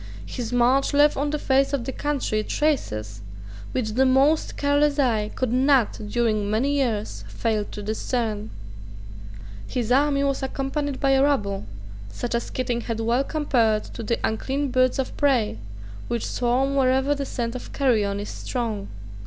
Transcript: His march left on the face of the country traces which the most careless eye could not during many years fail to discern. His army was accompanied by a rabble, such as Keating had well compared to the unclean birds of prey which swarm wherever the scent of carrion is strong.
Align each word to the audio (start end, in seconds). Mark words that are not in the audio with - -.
His 0.25 0.51
march 0.51 0.95
left 0.95 1.15
on 1.15 1.29
the 1.29 1.37
face 1.37 1.73
of 1.73 1.85
the 1.85 1.91
country 1.91 2.41
traces 2.43 3.21
which 3.71 3.91
the 3.91 4.03
most 4.07 4.57
careless 4.57 4.97
eye 4.97 5.29
could 5.35 5.53
not 5.53 5.93
during 6.09 6.49
many 6.49 6.71
years 6.73 7.23
fail 7.27 7.65
to 7.65 7.83
discern. 7.83 8.49
His 9.67 9.91
army 9.91 10.23
was 10.23 10.41
accompanied 10.41 10.99
by 10.99 11.11
a 11.11 11.21
rabble, 11.21 11.65
such 12.09 12.33
as 12.33 12.49
Keating 12.49 12.81
had 12.81 12.99
well 12.99 13.23
compared 13.23 13.83
to 13.93 14.01
the 14.01 14.17
unclean 14.25 14.71
birds 14.71 14.97
of 14.97 15.15
prey 15.17 15.59
which 16.07 16.25
swarm 16.25 16.75
wherever 16.75 17.13
the 17.13 17.23
scent 17.23 17.53
of 17.53 17.71
carrion 17.71 18.19
is 18.19 18.29
strong. 18.29 18.87